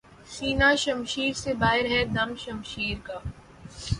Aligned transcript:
سینہٴ 0.27 0.75
شمشیر 0.83 1.33
سے 1.41 1.51
باہر 1.61 1.85
ہے 1.91 2.01
دم 2.15 2.29
شمشیر 2.43 2.97
کا 3.05 3.17